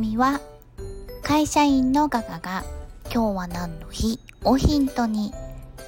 [0.00, 0.40] 組は
[1.22, 2.64] 会社員のガガが
[3.12, 5.30] 今日は何の日をヒントに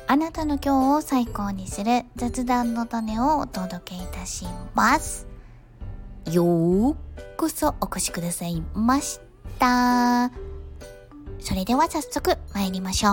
[0.06, 4.44] あなたの今日を最高にする雑談の種をお届けいたし
[4.74, 5.26] ます。
[6.30, 6.96] よう
[7.38, 9.18] こそお越しくださいまし
[9.58, 10.30] た。
[11.40, 13.12] それでは早速参りましょう。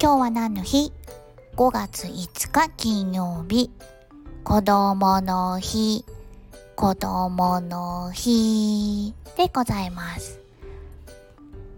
[0.00, 0.94] 今日は何の日
[1.56, 3.70] ?5 月5日金曜日。
[4.44, 6.06] 子供の日。
[6.76, 10.40] 子供の日でございます。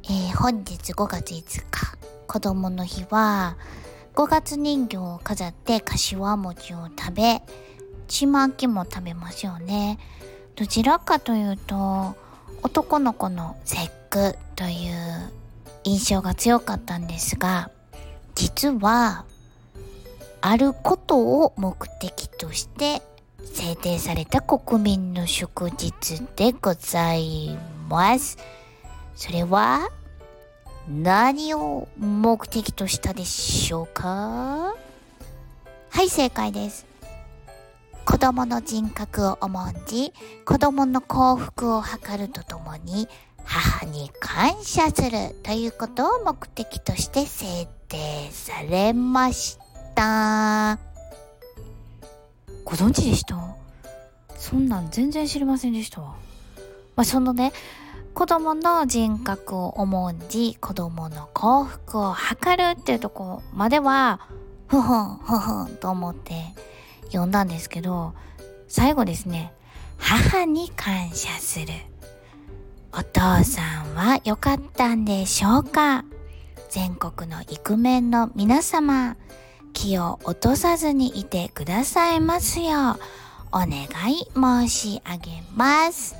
[0.04, 3.56] えー、本日5月5日、子供の日は、
[4.14, 7.42] 5月人形を飾って柏餅を食べ、
[8.08, 9.98] ちまきも食べますよね。
[10.54, 12.16] どちらかというと、
[12.62, 15.32] 男の子の節句という
[15.84, 17.70] 印象が強かったんですが、
[18.34, 19.26] 実は、
[20.40, 23.02] あることを目的として
[23.46, 27.56] 制定された国民の祝日でござい
[27.88, 28.36] ます。
[29.14, 29.88] それは
[30.88, 34.74] 何を目的としたでしょうか？
[35.90, 36.86] はい、正解です。
[38.04, 40.12] 子供の人格を重んじ、
[40.44, 43.08] 子供の幸福を図るとともに、
[43.44, 49.58] 母に感謝するということを目的として制定されまし
[49.94, 50.85] た。
[52.66, 53.38] ご存知でした？
[54.36, 56.16] そんなん全然知りませんでしたわ。
[56.96, 57.52] まあ、そのね、
[58.12, 64.20] 子供の人格を重んじ、子供の幸福を図るっていうとこまでは、
[64.66, 66.54] ふふん、ふふんと思って
[67.04, 68.14] 読んだんですけど、
[68.66, 69.52] 最後ですね、
[69.96, 71.66] 母に感謝する。
[72.92, 76.04] お父さんは良かったんでしょうか？
[76.68, 79.16] 全国のイクメンの皆様、
[79.76, 82.98] 気を落とさずにいてくださいますよう、
[83.52, 86.16] お願い申し上げます。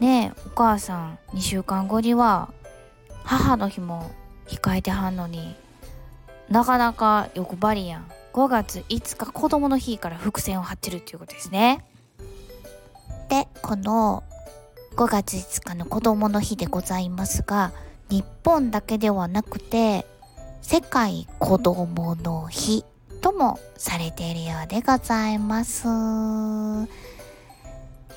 [0.00, 2.52] ねえ、お母さん、2週間後には、
[3.24, 4.10] 母の日も
[4.46, 5.56] 控えてはんのに、
[6.50, 8.06] なかなか欲張りやん。
[8.34, 11.86] 5月5日子供の日から伏線を張ってるっていうことですね。
[13.30, 14.24] で、この
[14.94, 17.72] 5月5日の子供の日でございますが、
[18.10, 20.04] 日本だけではなくて、
[20.62, 22.84] 世界子供の日
[23.20, 25.86] ともされているようでございます。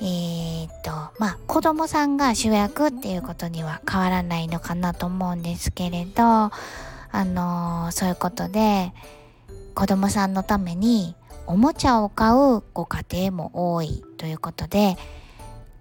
[0.00, 6.50] えー、っと、まあ、子供さんが主役っていうことには変わらないのかなと思うんですけれど、あ
[7.12, 8.92] のー、そういうことで、
[9.74, 11.16] 子供さんのために
[11.46, 14.96] おもちゃを買うご家庭も多いということで、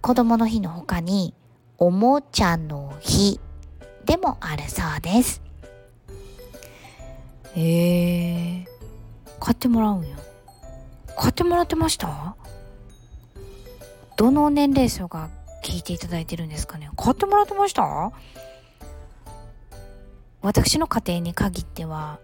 [0.01, 1.33] 子供の日の他に、
[1.77, 3.39] おもちゃの日
[4.05, 5.41] でもあるそうです。
[7.55, 8.67] へえ
[9.39, 10.15] 買ってもらうんや。
[11.17, 12.35] 買ってもらってました？
[14.17, 15.29] どの年齢層が
[15.63, 16.89] 聞いていただいてるんですかね？
[16.97, 18.11] 買ってもらってました？
[20.41, 22.19] 私の家庭に限っては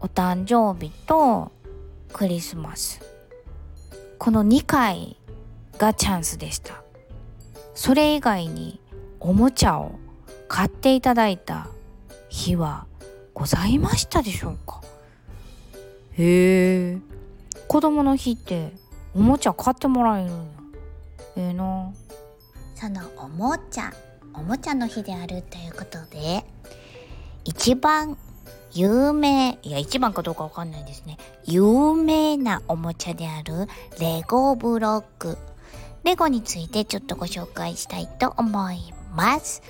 [0.00, 1.52] お誕生日と
[2.12, 3.00] クリスマス。
[4.18, 5.16] この2回
[5.78, 6.82] がチャンスでした。
[7.74, 8.80] それ以外に
[9.20, 9.98] おもちゃを
[10.48, 11.68] 買っていただいた
[12.28, 12.86] 日は
[13.34, 14.80] ございましたでしょうか？
[16.18, 16.98] へえ。
[17.68, 18.72] 子供の日って
[19.14, 20.42] おもちゃ買ってもらえるんや。
[21.36, 21.92] ええー、な。
[22.74, 23.92] そのおもちゃ
[24.34, 26.44] おもちゃの日であるということで
[27.44, 28.16] 一番
[28.72, 31.18] 有名いや一番かどうかわかんないですね。
[31.44, 33.66] 有名なおもちゃである
[33.98, 35.38] レゴブロック。
[36.04, 39.62] レゴについてちょっとご紹介したいと思います。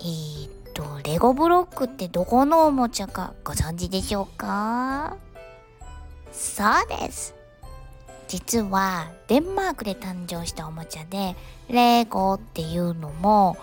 [0.00, 5.16] えー、と、レゴブロックってどこのおもちゃかご存知でしょうか？
[6.32, 7.34] そうです。
[8.28, 11.36] 実はデンマークで誕生したおもちゃで、
[11.68, 13.56] レゴっていうのも、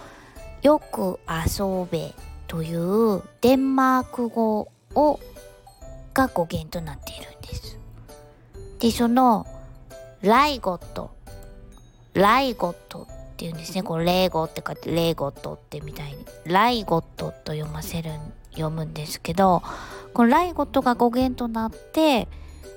[0.61, 2.13] よく遊べ
[2.47, 5.19] というデンマーク語を
[6.13, 7.77] が語源となっているんです。
[8.79, 9.47] で、その
[10.21, 11.11] ライゴット、
[12.13, 13.07] ライゴット
[13.39, 13.83] っていうんですね。
[13.83, 18.11] これレーゴって書いてレーゴットってみたいに、ライゴットと読ませる、
[18.51, 19.63] 読むんですけど、
[20.13, 22.27] このライゴットが語源となって、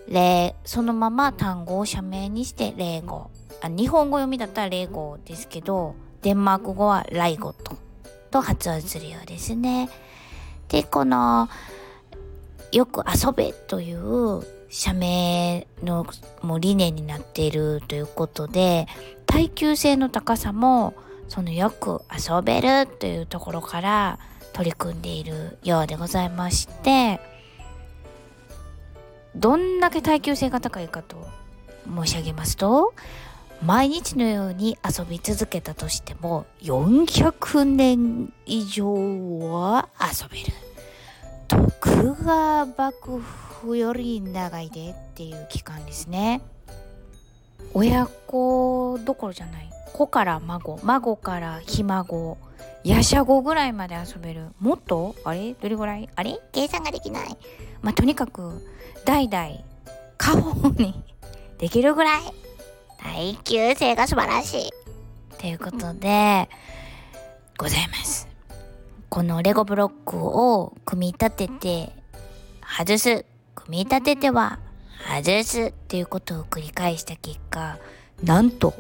[0.09, 3.31] レそのまま単語を社名にしてレーゴ。
[3.61, 7.76] あ日本語読みだったらレーゴですけど、デンマーク語はライゴット
[8.31, 9.91] と発音するようですね。
[10.69, 11.49] で、この、
[12.70, 16.06] よく遊べという社名の
[16.41, 18.87] もう理念になっているということで、
[19.32, 20.93] 耐久性の高さも
[21.26, 24.19] そのよく遊べるというところから
[24.52, 27.19] 取り組んでいるようでございまして
[29.34, 31.17] どんだけ耐久性が高いかと
[31.87, 32.93] 申し上げますと
[33.64, 38.93] 毎日のように遊び続けたとしても400年以上
[39.50, 40.52] は遊べる。
[41.49, 46.43] 徳川幕府より長いでっていう期間ですね。
[47.75, 49.70] 親子どころじゃない。
[49.93, 50.79] 子から孫。
[50.82, 52.38] 孫からひ孫。
[52.85, 54.49] やしゃごぐらいまで遊べる。
[54.59, 55.14] もっと？
[55.25, 55.55] あれ？
[55.55, 56.09] どれぐらい？
[56.17, 56.38] あれ？
[56.53, 57.37] 計算ができない。
[57.81, 58.67] まあとにかく
[59.05, 59.49] 代々
[60.19, 61.03] 過保に
[61.59, 62.23] できるぐらい。
[62.99, 64.70] 耐久性が素晴らしい。
[65.38, 66.49] ということで
[67.59, 68.29] ございます。
[69.09, 71.93] このレゴブロックを組み立てて
[72.64, 73.25] 外す。
[73.55, 74.59] 組み立てては
[75.08, 77.78] 外すっていうことを繰り返した結果
[78.22, 78.75] なんと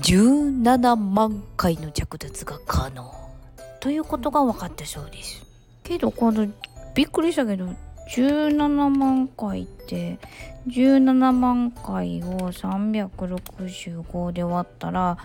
[0.00, 3.12] 17万回の着脱が可能。
[3.80, 5.44] ということが分かったそうです。
[5.82, 6.46] けどこの
[6.94, 7.68] びっくりしたけど
[8.10, 10.18] 17万回って
[10.68, 15.18] 17万回を365で割ったら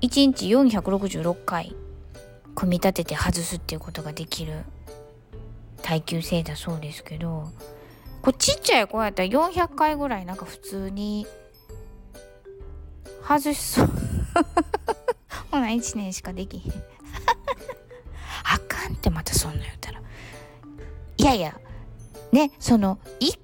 [0.00, 1.74] 1日466回
[2.54, 4.62] 組み立てて外すっていうことができる
[5.82, 7.50] 耐久性だそうですけど
[8.24, 11.26] こちっちゃい子やったら400回ぐらいなんか普通に
[13.22, 13.90] 外しそう。
[15.52, 16.72] ほな1年しかできへん。
[18.44, 20.00] あかんってまたそんな言うたら。
[21.18, 21.60] いやいや
[22.32, 23.38] ねその1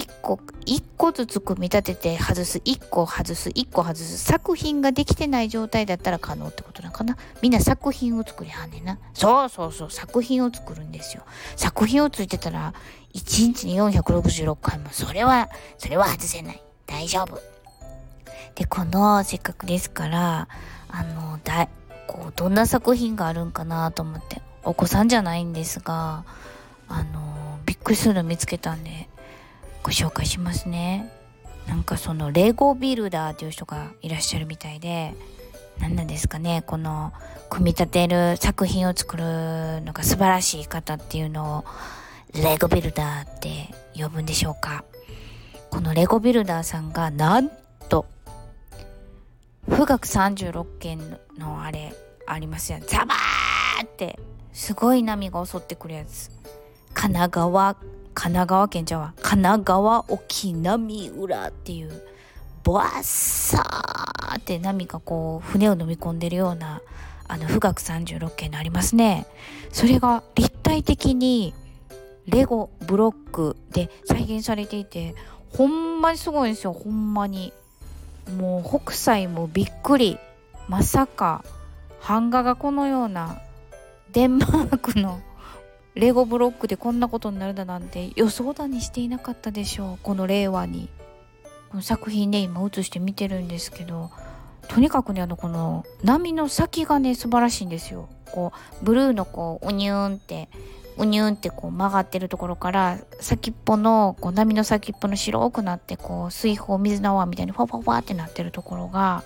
[0.00, 7.16] 1個1個ずつ組み立てて外す1個外す1個外す作品ができてない状態だったら可能ってことなのかな？
[7.40, 8.98] みんな作品を作りはんねんな。
[9.14, 11.22] そうそうそう作品を作るんですよ。
[11.56, 12.74] 作品をついてたら
[13.14, 15.48] 1日に466回もそれは
[15.78, 16.62] それは外せない。
[16.86, 17.40] 大丈夫。
[18.54, 20.48] でこのせっかくですから
[20.88, 21.68] あのだ
[22.06, 24.42] こうどんな作品があるんかなと思って。
[24.68, 26.24] お子さんじゃないんですが
[26.88, 29.08] あのびっくりするの見つけたんで
[29.86, 31.08] ご紹介しますね。
[31.68, 35.14] なんかそのレゴビルダーという人がいらっしゃるみたいで
[35.78, 37.12] 何なんですかねこの
[37.50, 39.22] 組み立てる作品を作る
[39.82, 41.64] のが素晴らしい方っていうのを
[42.34, 44.84] レゴビルダーって呼ぶんでしょうか。
[45.70, 47.48] このレゴビルダーさんがなん
[47.88, 48.06] と
[49.70, 51.94] 富岳36県のあれ
[52.26, 54.18] ありますよザバーって
[54.52, 56.32] すごい波が襲ってくるやつ。
[56.92, 57.76] 神奈川
[58.26, 62.02] 神奈川県じゃわ神奈川沖波浦っていう
[62.64, 66.82] ボワッサーって波がこう船を飲み込んでるような
[67.28, 69.28] あの富岳36県のありますね。
[69.70, 71.54] それが立体的に
[72.26, 75.14] レゴブロックで再現されていて
[75.56, 76.72] ほんまにすごいんですよ。
[76.72, 77.52] ほんまに。
[78.36, 80.18] もう北斎もびっくり。
[80.66, 81.44] まさか
[82.08, 83.40] 版画がこのような
[84.10, 85.20] デンマークの
[85.96, 89.98] レゴブロックでこんなことになるだなんて予想だにしていなかったでしょう。
[90.02, 90.90] この令和に。
[91.70, 94.10] この作品で今映して見てるんですけど
[94.68, 98.08] とにかくねあのこの波の先がね素晴らしいんですよ。
[98.30, 98.52] こ
[98.82, 100.48] うブルーのこうウニューンって
[100.98, 109.24] うにゅんってこう曲がってるところから先っぽのこう波の先っぽの白くなってこう水泡水の泡みたいにファファファってなってるところが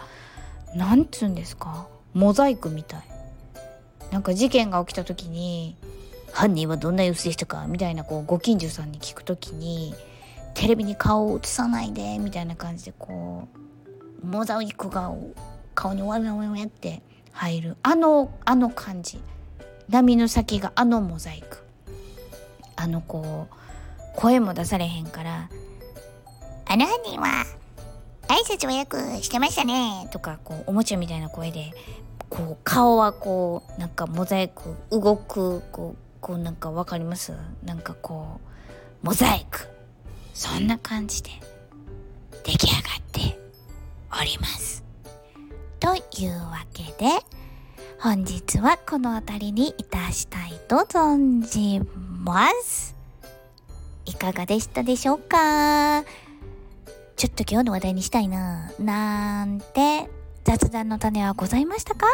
[0.74, 1.88] なんつうんですか？
[2.14, 3.02] モザイクみたい。
[4.12, 5.76] なんか事件が起きた時に
[6.32, 7.66] 犯人はどんな様子でしたか？
[7.66, 9.94] みたいなこうご近所さんに聞く時に
[10.54, 13.48] テレビに顔を映さないでみたいな感じでこ
[14.22, 15.12] うモザイクが
[15.74, 19.20] 顔にワンワンワンって入るあのあの感じ。
[19.88, 21.64] 波の先があのモザイク。
[22.76, 23.54] あのこう
[24.16, 25.50] 声も出されへんから
[26.64, 27.44] 「あの犯人は
[28.28, 31.72] 挨拶はよくしてましたね」とかこうおもちゃみたいな声で
[32.30, 37.32] こう顔はこうなんかモザイク動くこうこうなんかわかります？
[37.64, 38.40] なんかこ
[39.02, 39.68] うモザイク。
[40.34, 41.30] そんな感じで
[42.44, 43.38] 出来上がって
[44.20, 44.84] おります。
[45.80, 47.10] というわけで
[47.98, 51.80] 本日はこの辺りにいたしたいと存じ
[52.22, 52.96] ます。
[54.06, 56.04] いかがでしたでしょうか？
[57.16, 58.72] ちょっと今日の話題にしたいな。
[58.78, 60.08] なんて
[60.44, 62.06] 雑談の種はございましたか？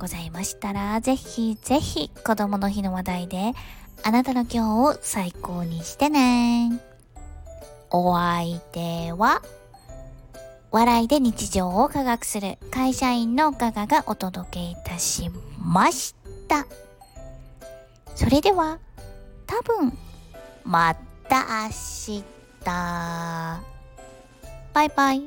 [0.00, 3.52] ございましたら、ぜひぜひ子供の日の話題で
[4.02, 6.80] あなたの今日を最高にしてね。
[7.90, 9.42] お相手は
[10.70, 16.14] 笑いで日常を科学する会社員のガガがお届けいたしまし
[16.48, 16.66] た。
[18.14, 18.78] それでは、
[19.46, 19.92] 多分、
[20.64, 20.94] ま
[21.28, 22.24] た明日。
[22.64, 23.60] バ
[24.84, 25.22] イバイ。